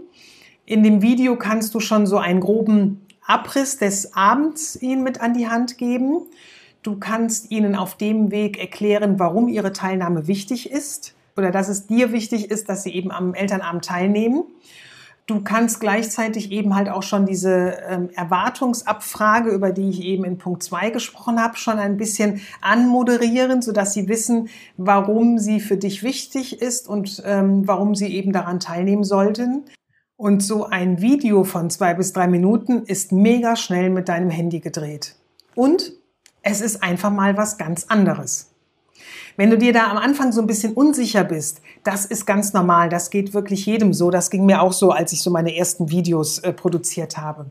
In 0.67 0.83
dem 0.83 1.01
Video 1.01 1.37
kannst 1.37 1.75
du 1.75 1.81
schon 1.81 2.07
so 2.07 2.19
einen 2.19 2.41
groben 2.41 3.07
Abriss 3.27 3.79
des 3.79 4.15
Abends 4.15 4.77
ihnen 4.83 5.03
mit 5.03 5.23
an 5.23 5.33
die 5.33 5.49
Hand 5.49 5.79
geben. 5.79 6.27
Du 6.85 6.99
kannst 6.99 7.51
ihnen 7.51 7.77
auf 7.77 7.97
dem 7.97 8.31
Weg 8.31 8.59
erklären, 8.59 9.19
warum 9.19 9.49
ihre 9.49 9.73
Teilnahme 9.73 10.29
wichtig 10.29 10.71
ist 10.71 11.15
oder 11.35 11.51
dass 11.51 11.69
es 11.69 11.87
dir 11.87 12.13
wichtig 12.13 12.51
ist, 12.51 12.69
dass 12.69 12.83
sie 12.83 12.93
eben 12.95 13.11
am 13.11 13.33
Elternabend 13.33 13.87
teilnehmen. 13.87 14.45
Du 15.27 15.43
kannst 15.43 15.81
gleichzeitig 15.81 16.53
eben 16.53 16.75
halt 16.75 16.91
auch 16.91 17.03
schon 17.03 17.25
diese 17.25 17.79
ähm, 17.89 18.11
Erwartungsabfrage, 18.15 19.49
über 19.49 19.73
die 19.73 19.89
ich 19.89 20.03
eben 20.03 20.25
in 20.25 20.37
Punkt 20.37 20.63
2 20.63 20.91
gesprochen 20.91 21.43
habe, 21.43 21.57
schon 21.57 21.79
ein 21.79 21.97
bisschen 21.97 22.43
anmoderieren, 22.61 23.63
sodass 23.63 23.95
sie 23.95 24.07
wissen, 24.07 24.51
warum 24.77 25.39
sie 25.39 25.61
für 25.61 25.79
dich 25.79 26.03
wichtig 26.03 26.61
ist 26.61 26.87
und 26.87 27.23
ähm, 27.25 27.67
warum 27.67 27.95
sie 27.95 28.15
eben 28.15 28.33
daran 28.35 28.61
teilnehmen 28.61 29.05
sollten. 29.05 29.65
Und 30.17 30.43
so 30.43 30.67
ein 30.67 31.01
Video 31.01 31.45
von 31.45 31.71
zwei 31.71 31.95
bis 31.95 32.13
drei 32.13 32.29
Minuten 32.29 32.83
ist 32.83 33.11
mega 33.11 33.57
schnell 33.57 33.89
mit 33.89 34.11
deinem 34.11 34.29
Handy 34.29 34.61
gedreht. 34.61 35.17
Und 35.55 35.95
es 36.45 36.61
ist 36.61 36.83
einfach 36.83 37.11
mal 37.11 37.37
was 37.37 37.59
ganz 37.59 37.87
anderes. 37.89 38.51
Wenn 39.37 39.51
du 39.51 39.59
dir 39.59 39.73
da 39.73 39.91
am 39.91 39.97
Anfang 39.97 40.31
so 40.31 40.41
ein 40.41 40.47
bisschen 40.47 40.75
unsicher 40.75 41.25
bist, 41.25 41.61
das 41.83 42.05
ist 42.05 42.25
ganz 42.27 42.53
normal. 42.53 42.89
Das 42.89 43.11
geht 43.11 43.35
wirklich 43.35 43.67
jedem 43.67 43.93
so. 43.93 44.11
Das 44.11 44.31
ging 44.31 44.47
mir 44.47 44.63
auch 44.63 44.73
so, 44.73 44.91
als 44.91 45.13
ich 45.13 45.23
so 45.23 45.31
meine 45.31 45.57
ersten 45.57 45.91
Videos 45.91 46.39
äh, 46.39 46.53
produziert 46.53 47.19
habe. 47.19 47.51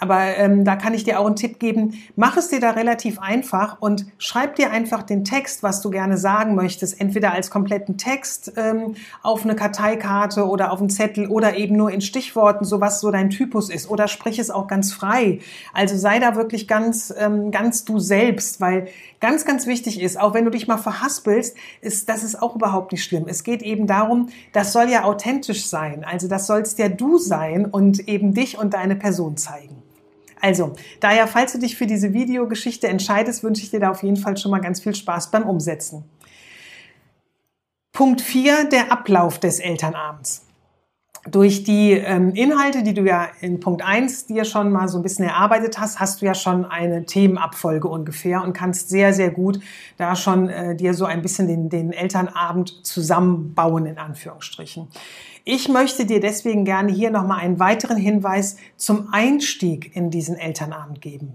Aber 0.00 0.36
ähm, 0.36 0.64
da 0.64 0.76
kann 0.76 0.94
ich 0.94 1.04
dir 1.04 1.18
auch 1.18 1.26
einen 1.26 1.36
Tipp 1.36 1.58
geben. 1.58 1.94
Mach 2.16 2.36
es 2.36 2.48
dir 2.48 2.60
da 2.60 2.70
relativ 2.70 3.18
einfach 3.18 3.80
und 3.80 4.06
schreib 4.18 4.56
dir 4.56 4.70
einfach 4.70 5.02
den 5.02 5.24
Text, 5.24 5.62
was 5.62 5.80
du 5.80 5.90
gerne 5.90 6.16
sagen 6.16 6.54
möchtest, 6.54 7.00
entweder 7.00 7.32
als 7.32 7.50
kompletten 7.50 7.98
Text 7.98 8.52
ähm, 8.56 8.94
auf 9.22 9.44
eine 9.44 9.56
Karteikarte 9.56 10.46
oder 10.46 10.72
auf 10.72 10.80
einen 10.80 10.90
Zettel 10.90 11.26
oder 11.28 11.56
eben 11.56 11.76
nur 11.76 11.90
in 11.90 12.00
Stichworten, 12.00 12.64
so 12.64 12.80
was 12.80 13.00
so 13.00 13.10
dein 13.10 13.30
Typus 13.30 13.70
ist. 13.70 13.90
Oder 13.90 14.08
sprich 14.08 14.38
es 14.38 14.50
auch 14.50 14.68
ganz 14.68 14.92
frei. 14.92 15.40
Also 15.72 15.96
sei 15.96 16.18
da 16.20 16.36
wirklich 16.36 16.68
ganz, 16.68 17.12
ähm, 17.18 17.50
ganz 17.50 17.84
du 17.84 17.98
selbst, 17.98 18.60
weil 18.60 18.88
ganz, 19.20 19.44
ganz 19.44 19.66
wichtig 19.66 20.00
ist, 20.00 20.18
auch 20.20 20.34
wenn 20.34 20.44
du 20.44 20.50
dich 20.50 20.68
mal 20.68 20.78
verhaspelst, 20.78 21.56
ist, 21.80 22.08
das 22.08 22.22
ist 22.22 22.40
auch 22.40 22.54
überhaupt 22.54 22.92
nicht 22.92 23.04
schlimm. 23.04 23.24
Es 23.26 23.42
geht 23.42 23.62
eben 23.62 23.86
darum, 23.86 24.28
das 24.52 24.72
soll 24.72 24.88
ja 24.88 25.04
authentisch 25.04 25.66
sein. 25.66 26.04
Also 26.04 26.28
das 26.28 26.46
sollst 26.46 26.78
ja 26.78 26.88
du 26.88 27.18
sein 27.18 27.66
und 27.66 28.08
eben 28.08 28.34
dich 28.34 28.58
und 28.58 28.74
deine 28.74 28.94
Person 28.96 29.36
zeigen. 29.36 29.87
Also, 30.40 30.74
daher, 31.00 31.26
falls 31.26 31.52
du 31.52 31.58
dich 31.58 31.76
für 31.76 31.86
diese 31.86 32.12
Videogeschichte 32.12 32.88
entscheidest, 32.88 33.42
wünsche 33.42 33.62
ich 33.62 33.70
dir 33.70 33.80
da 33.80 33.90
auf 33.90 34.02
jeden 34.02 34.16
Fall 34.16 34.36
schon 34.36 34.50
mal 34.50 34.60
ganz 34.60 34.80
viel 34.80 34.94
Spaß 34.94 35.30
beim 35.30 35.44
Umsetzen. 35.44 36.04
Punkt 37.92 38.20
4, 38.20 38.64
der 38.66 38.92
Ablauf 38.92 39.40
des 39.40 39.58
Elternabends. 39.58 40.44
Durch 41.26 41.64
die 41.64 41.92
ähm, 41.92 42.30
Inhalte, 42.30 42.82
die 42.82 42.94
du 42.94 43.02
ja 43.02 43.28
in 43.40 43.60
Punkt 43.60 43.82
1 43.82 44.26
dir 44.26 44.44
schon 44.44 44.70
mal 44.70 44.88
so 44.88 44.98
ein 44.98 45.02
bisschen 45.02 45.24
erarbeitet 45.24 45.78
hast, 45.78 45.98
hast 45.98 46.22
du 46.22 46.26
ja 46.26 46.34
schon 46.34 46.64
eine 46.64 47.04
Themenabfolge 47.06 47.88
ungefähr 47.88 48.42
und 48.42 48.52
kannst 48.52 48.88
sehr, 48.88 49.12
sehr 49.12 49.30
gut 49.30 49.58
da 49.96 50.14
schon 50.14 50.48
äh, 50.48 50.76
dir 50.76 50.94
so 50.94 51.04
ein 51.04 51.20
bisschen 51.20 51.48
den, 51.48 51.68
den 51.68 51.92
Elternabend 51.92 52.86
zusammenbauen, 52.86 53.86
in 53.86 53.98
Anführungsstrichen. 53.98 54.88
Ich 55.44 55.68
möchte 55.68 56.06
dir 56.06 56.20
deswegen 56.20 56.64
gerne 56.64 56.92
hier 56.92 57.10
nochmal 57.10 57.40
einen 57.40 57.58
weiteren 57.58 57.96
Hinweis 57.96 58.56
zum 58.76 59.08
Einstieg 59.12 59.94
in 59.94 60.10
diesen 60.10 60.36
Elternabend 60.36 61.00
geben. 61.00 61.34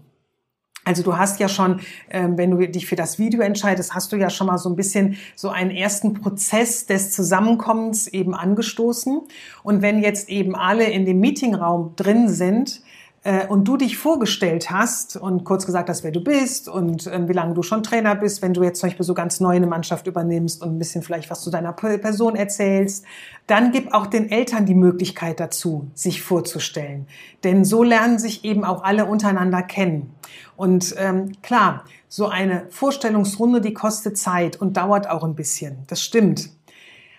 Also 0.85 1.01
du 1.01 1.17
hast 1.17 1.39
ja 1.39 1.47
schon, 1.47 1.79
ähm, 2.09 2.37
wenn 2.37 2.51
du 2.51 2.67
dich 2.67 2.85
für 2.85 2.97
das 2.97 3.17
Video 3.17 3.41
entscheidest, 3.41 3.95
hast 3.95 4.11
du 4.11 4.17
ja 4.17 4.29
schon 4.29 4.47
mal 4.47 4.57
so 4.57 4.69
ein 4.69 4.75
bisschen 4.75 5.17
so 5.35 5.49
einen 5.49 5.71
ersten 5.71 6.13
Prozess 6.13 6.85
des 6.85 7.11
Zusammenkommens 7.11 8.07
eben 8.07 8.35
angestoßen. 8.35 9.21
Und 9.63 9.81
wenn 9.81 10.03
jetzt 10.03 10.29
eben 10.29 10.55
alle 10.55 10.85
in 10.85 11.05
dem 11.05 11.19
Meetingraum 11.19 11.93
drin 11.95 12.27
sind, 12.27 12.81
äh, 13.23 13.47
und 13.47 13.65
du 13.65 13.77
dich 13.77 13.97
vorgestellt 13.97 14.69
hast 14.69 15.15
und 15.15 15.43
kurz 15.43 15.65
gesagt 15.65 15.89
hast, 15.89 16.03
wer 16.03 16.11
du 16.11 16.21
bist 16.21 16.67
und 16.67 17.07
äh, 17.07 17.27
wie 17.27 17.33
lange 17.33 17.53
du 17.53 17.63
schon 17.63 17.83
Trainer 17.83 18.15
bist, 18.15 18.41
wenn 18.41 18.53
du 18.53 18.63
jetzt 18.63 18.79
zum 18.79 18.89
Beispiel 18.89 19.05
so 19.05 19.13
ganz 19.13 19.39
neu 19.39 19.55
eine 19.55 19.67
Mannschaft 19.67 20.07
übernimmst 20.07 20.61
und 20.61 20.75
ein 20.75 20.79
bisschen 20.79 21.03
vielleicht 21.03 21.29
was 21.29 21.41
zu 21.41 21.49
deiner 21.49 21.73
Person 21.73 22.35
erzählst, 22.35 23.05
dann 23.47 23.71
gib 23.71 23.93
auch 23.93 24.07
den 24.07 24.29
Eltern 24.29 24.65
die 24.65 24.75
Möglichkeit 24.75 25.39
dazu, 25.39 25.87
sich 25.93 26.21
vorzustellen. 26.21 27.07
Denn 27.43 27.65
so 27.65 27.83
lernen 27.83 28.19
sich 28.19 28.43
eben 28.43 28.63
auch 28.63 28.83
alle 28.83 29.05
untereinander 29.05 29.61
kennen. 29.61 30.13
Und 30.55 30.95
ähm, 30.97 31.31
klar, 31.41 31.85
so 32.09 32.27
eine 32.27 32.65
Vorstellungsrunde, 32.69 33.61
die 33.61 33.73
kostet 33.73 34.17
Zeit 34.17 34.59
und 34.61 34.77
dauert 34.77 35.09
auch 35.09 35.23
ein 35.23 35.35
bisschen. 35.35 35.77
Das 35.87 36.01
stimmt. 36.01 36.49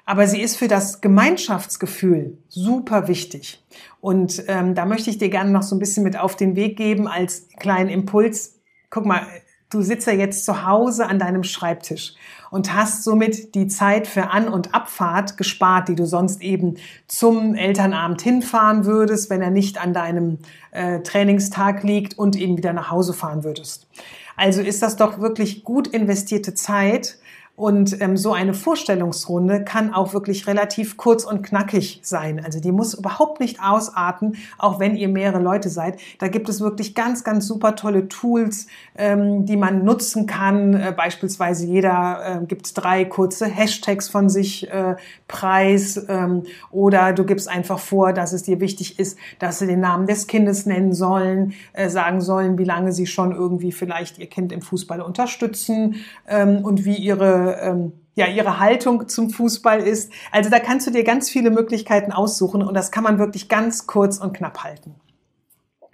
Aber 0.07 0.27
sie 0.27 0.43
ist 0.43 0.57
für 0.57 0.69
das 0.69 1.01
Gemeinschaftsgefühl 1.01 2.39
super 2.49 3.09
wichtig. 3.09 3.65
Und 4.01 4.45
ähm, 4.49 4.75
da 4.75 4.85
möchte 4.85 5.09
ich 5.09 5.19
dir 5.19 5.31
gerne 5.31 5.51
noch 5.51 5.63
so 5.63 5.75
ein 5.75 5.79
bisschen 5.79 6.05
mit 6.05 6.19
auf 6.19 6.37
den 6.37 6.57
Weg 6.57 6.77
geben 6.77 7.09
als 7.09 7.49
kleinen 7.59 7.89
Impuls. 7.89 8.61
Guck 8.91 9.07
mal, 9.07 9.27
du 9.71 9.83
sitzt 9.83 10.07
ja 10.07 10.13
jetzt 10.13 10.45
zu 10.45 10.67
Hause 10.67 11.07
an 11.07 11.19
deinem 11.19 11.43
Schreibtisch 11.43 12.15
und 12.51 12.75
hast 12.75 13.03
somit 13.03 13.55
die 13.55 13.67
Zeit 13.67 14.07
für 14.07 14.31
An- 14.31 14.49
und 14.49 14.75
Abfahrt 14.75 15.37
gespart, 15.37 15.89
die 15.89 15.97
du 15.97 16.07
sonst 16.07 16.43
eben 16.43 16.77
zum 17.09 17.55
Elternabend 17.55 18.23
hinfahren 18.23 18.85
würdest, 18.85 19.31
wenn 19.31 19.43
er 19.43 19.51
nicht 19.51 19.81
an 19.81 19.95
deinem 19.95 20.39
äh, 20.71 21.01
Trainingstag 21.01 21.83
liegt 21.83 22.17
und 22.19 22.37
eben 22.37 22.57
wieder 22.57 22.73
nach 22.73 22.91
Hause 22.91 23.15
fahren 23.15 23.43
würdest. 23.43 23.89
Also 24.37 24.61
ist 24.61 24.83
das 24.83 24.97
doch 24.97 25.19
wirklich 25.19 25.65
gut 25.65 25.89
investierte 25.89 26.55
Zeit, 26.55 27.19
und 27.57 28.01
ähm, 28.01 28.17
so 28.17 28.33
eine 28.33 28.53
Vorstellungsrunde 28.53 29.63
kann 29.63 29.95
auch 29.95 30.13
wirklich 30.13 30.49
relativ 30.49 30.97
kurz 30.97 31.25
und 31.25 31.43
knackig 31.43 32.01
sein. 32.03 32.45
Also 32.45 32.59
die 32.59 32.73
muss 32.73 32.95
überhaupt 32.95 33.39
nicht 33.39 33.61
ausarten, 33.63 34.37
auch 34.59 34.81
wenn 34.81 34.97
ihr 34.97 35.09
mehrere 35.09 35.41
Leute 35.41 35.69
seid. 35.69 36.01
Da 36.19 36.27
gibt 36.27 36.49
es 36.49 36.61
wirklich 36.61 36.97
ganz, 36.97 37.23
ganz 37.23 37.47
super 37.47 37.77
tolle 37.77 38.09
Tools, 38.09 38.67
ähm, 38.99 39.47
die 39.47 39.57
man 39.57 39.85
nutzen 39.85 40.27
kann. 40.27 40.75
Äh, 40.75 40.93
beispielsweise 40.97 41.67
jeder 41.67 42.41
äh, 42.43 42.45
gibt 42.45 42.73
drei 42.75 43.05
kurze 43.05 43.47
Hashtags 43.47 44.09
von 44.09 44.29
sich 44.29 44.69
äh, 44.73 44.97
preis 45.29 46.05
ähm, 46.09 46.43
oder 46.73 47.13
du 47.13 47.25
gibst 47.25 47.49
einfach 47.49 47.79
vor, 47.79 48.13
dass 48.13 48.33
es 48.33 48.43
dir 48.43 48.59
wichtig 48.59 48.99
ist, 48.99 49.17
dass 49.39 49.61
sie 49.61 49.69
den 49.69 49.81
Namen 49.81 50.09
des 50.09 50.27
Kindes 50.27 50.67
nennen 50.67 50.93
sollen, 50.93 51.55
äh, 51.73 51.89
sagen 51.89 52.21
sollen, 52.21 52.59
wie 52.59 52.65
lange 52.65 52.91
sie 52.91 53.07
schon 53.07 53.31
irgendwie 53.31 53.71
vielleicht 53.71 54.19
ihr 54.19 54.27
Kind 54.27 54.51
im 54.51 54.61
Fußball 54.61 55.01
unterstützen 55.01 55.97
ähm, 56.27 56.65
und 56.65 56.85
wie 56.85 56.97
ihre 56.97 57.44
ähm, 57.51 57.93
ja, 58.15 58.27
ihre 58.27 58.61
Haltung 58.61 59.09
zum 59.09 59.31
Fußball 59.31 59.81
ist. 59.81 60.13
Also 60.31 60.51
da 60.51 60.59
kannst 60.59 60.87
du 60.87 60.91
dir 60.91 61.05
ganz 61.05 61.31
viele 61.31 61.51
Möglichkeiten 61.51 62.13
aussuchen 62.13 62.63
und 62.63 62.75
das 62.75 62.91
kann 62.91 63.05
man 63.05 63.19
wirklich 63.19 63.49
ganz 63.49 63.87
kurz 63.87 64.19
und 64.19 64.33
knapp 64.35 64.63
halten. 64.63 64.95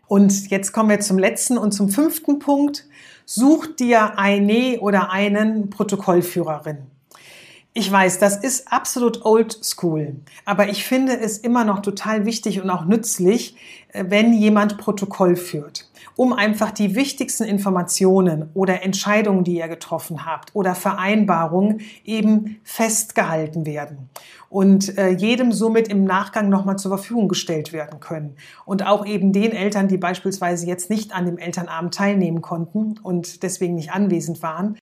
Und 0.06 0.50
jetzt 0.50 0.72
kommen 0.72 0.90
wir 0.90 1.00
zum 1.00 1.18
letzten 1.18 1.56
und 1.56 1.72
zum 1.72 1.88
fünften 1.88 2.40
Punkt. 2.40 2.86
Such 3.24 3.66
dir 3.68 4.18
eine 4.18 4.80
oder 4.80 5.12
einen 5.12 5.70
Protokollführerin. 5.70 6.78
Ich 7.72 7.90
weiß, 7.90 8.18
das 8.18 8.36
ist 8.36 8.72
absolut 8.72 9.24
old 9.24 9.56
school, 9.64 10.16
aber 10.44 10.68
ich 10.68 10.84
finde 10.84 11.18
es 11.18 11.38
immer 11.38 11.64
noch 11.64 11.80
total 11.80 12.26
wichtig 12.26 12.60
und 12.60 12.68
auch 12.68 12.84
nützlich, 12.84 13.56
äh, 13.92 14.04
wenn 14.08 14.32
jemand 14.32 14.76
Protokoll 14.76 15.36
führt 15.36 15.90
um 16.16 16.34
einfach 16.34 16.70
die 16.70 16.94
wichtigsten 16.94 17.44
Informationen 17.44 18.50
oder 18.52 18.82
Entscheidungen, 18.82 19.42
die 19.42 19.56
ihr 19.56 19.68
getroffen 19.68 20.26
habt 20.26 20.54
oder 20.54 20.74
Vereinbarungen 20.74 21.80
eben 22.04 22.60
festgehalten 22.62 23.64
werden 23.64 24.10
und 24.50 24.98
äh, 24.98 25.08
jedem 25.08 25.50
somit 25.50 25.88
im 25.88 26.04
Nachgang 26.04 26.50
nochmal 26.50 26.78
zur 26.78 26.90
Verfügung 26.90 27.28
gestellt 27.28 27.72
werden 27.72 28.00
können. 28.00 28.36
Und 28.66 28.86
auch 28.86 29.06
eben 29.06 29.32
den 29.32 29.52
Eltern, 29.52 29.88
die 29.88 29.96
beispielsweise 29.96 30.66
jetzt 30.66 30.90
nicht 30.90 31.14
an 31.14 31.24
dem 31.24 31.38
Elternabend 31.38 31.94
teilnehmen 31.94 32.42
konnten 32.42 32.98
und 33.02 33.42
deswegen 33.42 33.74
nicht 33.74 33.92
anwesend 33.92 34.42
waren, 34.42 34.76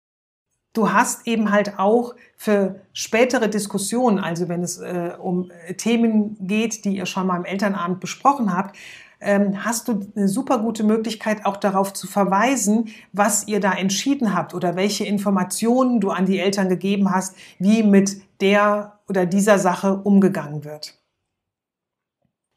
du 0.79 0.93
hast 0.93 1.27
eben 1.27 1.51
halt 1.51 1.79
auch 1.79 2.15
für 2.37 2.81
spätere 2.93 3.49
Diskussionen, 3.49 4.21
also 4.21 4.49
wenn 4.49 4.63
es 4.63 4.79
äh, 4.79 5.11
um 5.21 5.51
äh, 5.67 5.75
Themen 5.75 6.37
geht, 6.41 6.85
die 6.85 6.97
ihr 6.97 7.07
schon 7.07 7.27
mal 7.27 7.37
im 7.37 7.45
Elternabend 7.45 7.99
besprochen 7.99 8.57
habt, 8.57 8.77
ähm, 9.21 9.65
hast 9.65 9.89
du 9.89 10.07
eine 10.15 10.29
super 10.29 10.59
gute 10.59 10.85
Möglichkeit, 10.85 11.45
auch 11.45 11.57
darauf 11.57 11.93
zu 11.93 12.07
verweisen, 12.07 12.91
was 13.13 13.49
ihr 13.49 13.59
da 13.59 13.73
entschieden 13.73 14.35
habt 14.37 14.55
oder 14.55 14.77
welche 14.77 15.05
Informationen 15.05 16.01
du 16.01 16.11
an 16.11 16.27
die 16.27 16.39
Eltern 16.39 16.69
gegeben 16.69 17.11
hast, 17.11 17.35
wie 17.59 17.83
mit 17.83 18.23
der 18.41 19.01
oder 19.09 19.27
dieser 19.27 19.59
Sache 19.59 19.97
umgegangen 20.05 20.65
wird. 20.65 20.98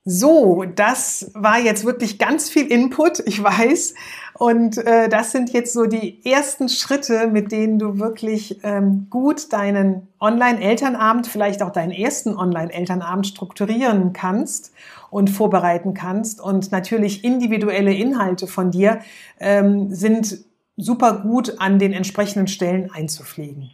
So, 0.04 0.64
das 0.64 1.30
war 1.36 1.60
jetzt 1.60 1.86
wirklich 1.86 2.18
ganz 2.18 2.50
viel 2.50 2.66
Input, 2.66 3.20
ich 3.20 3.42
weiß. 3.42 3.94
Und 4.34 4.80
äh, 4.80 5.10
das 5.10 5.32
sind 5.32 5.54
jetzt 5.54 5.74
so 5.74 5.86
die 5.86 6.26
ersten 6.26 6.70
Schritte, 6.70 7.28
mit 7.28 7.52
denen 7.52 7.78
du 7.78 8.00
wirklich 8.00 8.60
ähm, 8.64 9.06
gut 9.12 9.54
deinen 9.54 10.08
Online-Elternabend, 10.20 11.28
vielleicht 11.28 11.62
auch 11.62 11.72
deinen 11.72 11.92
ersten 11.92 12.36
Online-Elternabend 12.36 13.28
strukturieren 13.28 14.12
kannst 14.12 14.74
und 15.12 15.30
vorbereiten 15.30 15.94
kannst. 15.94 16.42
Und 16.42 16.72
natürlich 16.72 17.24
individuelle 17.24 17.94
Inhalte 17.94 18.48
von 18.48 18.72
dir 18.72 19.02
ähm, 19.40 19.94
sind 19.94 20.40
super 20.78 21.20
gut 21.22 21.60
an 21.60 21.78
den 21.78 21.94
entsprechenden 21.94 22.48
Stellen 22.48 22.90
einzupflegen. 22.92 23.70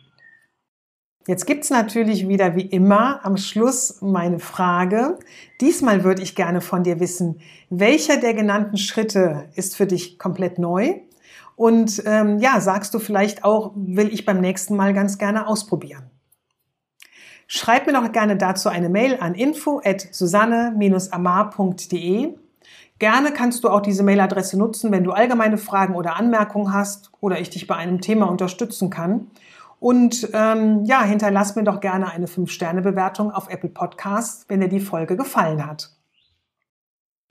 Jetzt 1.28 1.46
gibt's 1.46 1.70
natürlich 1.70 2.30
wieder 2.30 2.56
wie 2.56 2.66
immer 2.66 3.26
am 3.26 3.36
Schluss 3.36 4.02
meine 4.02 4.40
Frage. 4.40 5.20
Diesmal 5.60 6.06
würde 6.06 6.22
ich 6.22 6.36
gerne 6.36 6.62
von 6.62 6.84
dir 6.84 7.02
wissen, 7.02 7.42
welcher 7.70 8.16
der 8.16 8.34
genannten 8.34 8.78
Schritte 8.78 9.50
ist 9.54 9.76
für 9.76 9.88
dich 9.88 10.20
komplett 10.20 10.58
neu? 10.58 11.02
Und 11.58 12.02
ähm, 12.06 12.40
ja, 12.40 12.62
sagst 12.62 12.94
du 12.94 13.00
vielleicht 13.00 13.44
auch, 13.44 13.74
will 13.76 14.08
ich 14.14 14.24
beim 14.26 14.40
nächsten 14.40 14.78
Mal 14.78 14.94
ganz 14.94 15.18
gerne 15.18 15.48
ausprobieren? 15.48 16.10
Schreib 17.48 17.88
mir 17.88 17.94
doch 17.94 18.10
gerne 18.14 18.38
dazu 18.38 18.70
eine 18.70 18.88
Mail 18.88 19.18
an 19.20 19.36
info 19.36 19.82
at 19.84 20.08
susanne-amar.de. 20.12 22.36
Gerne 23.00 23.32
kannst 23.32 23.66
du 23.66 23.70
auch 23.70 23.82
diese 23.82 24.04
Mailadresse 24.04 24.58
nutzen, 24.58 24.94
wenn 24.94 25.04
du 25.04 25.12
allgemeine 25.12 25.58
Fragen 25.58 25.96
oder 25.96 26.16
Anmerkungen 26.16 26.74
hast 26.74 27.12
oder 27.20 27.42
ich 27.42 27.50
dich 27.50 27.68
bei 27.68 27.76
einem 27.76 28.00
Thema 28.00 28.28
unterstützen 28.28 28.90
kann. 28.90 29.28
Und 29.80 30.30
ähm, 30.34 30.86
ja, 30.86 31.04
hinterlass 31.04 31.56
mir 31.56 31.64
doch 31.64 31.80
gerne 31.80 32.12
eine 32.12 32.26
5-Sterne-Bewertung 32.26 33.32
auf 33.32 33.50
Apple 33.50 33.70
Podcasts, 33.70 34.46
wenn 34.48 34.62
dir 34.62 34.70
die 34.70 34.80
Folge 34.80 35.16
gefallen 35.16 35.66
hat. 35.66 35.92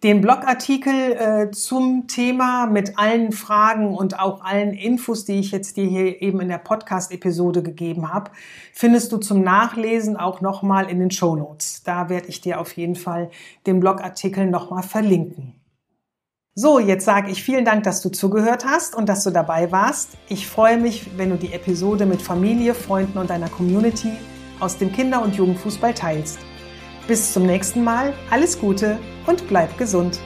Den 0.02 0.20
Blogartikel 0.20 1.12
äh, 1.12 1.50
zum 1.50 2.06
Thema 2.06 2.66
mit 2.66 2.98
allen 2.98 3.32
Fragen 3.32 3.96
und 3.96 4.20
auch 4.20 4.44
allen 4.44 4.74
Infos, 4.74 5.24
die 5.24 5.40
ich 5.40 5.50
jetzt 5.50 5.78
dir 5.78 5.86
hier 5.86 6.22
eben 6.22 6.40
in 6.40 6.48
der 6.48 6.58
Podcast-Episode 6.58 7.62
gegeben 7.62 8.12
habe, 8.12 8.30
findest 8.72 9.10
du 9.10 9.16
zum 9.16 9.42
Nachlesen 9.42 10.16
auch 10.16 10.42
nochmal 10.42 10.90
in 10.90 11.00
den 11.00 11.10
Show 11.10 11.34
Notes. 11.34 11.82
Da 11.82 12.10
werde 12.10 12.28
ich 12.28 12.42
dir 12.42 12.60
auf 12.60 12.76
jeden 12.76 12.94
Fall 12.94 13.30
den 13.66 13.80
Blogartikel 13.80 14.46
nochmal 14.46 14.82
verlinken. 14.82 15.55
So, 16.58 16.78
jetzt 16.78 17.04
sage 17.04 17.30
ich 17.30 17.42
vielen 17.42 17.66
Dank, 17.66 17.82
dass 17.82 18.00
du 18.00 18.08
zugehört 18.08 18.64
hast 18.64 18.94
und 18.94 19.10
dass 19.10 19.22
du 19.22 19.30
dabei 19.30 19.70
warst. 19.72 20.12
Ich 20.26 20.48
freue 20.48 20.78
mich, 20.78 21.10
wenn 21.18 21.28
du 21.28 21.36
die 21.36 21.52
Episode 21.52 22.06
mit 22.06 22.22
Familie, 22.22 22.72
Freunden 22.72 23.18
und 23.18 23.28
deiner 23.28 23.50
Community 23.50 24.12
aus 24.58 24.78
dem 24.78 24.90
Kinder- 24.90 25.22
und 25.22 25.34
Jugendfußball 25.34 25.92
teilst. 25.92 26.38
Bis 27.06 27.34
zum 27.34 27.44
nächsten 27.44 27.84
Mal, 27.84 28.14
alles 28.30 28.58
Gute 28.58 28.96
und 29.26 29.46
bleib 29.48 29.76
gesund. 29.76 30.18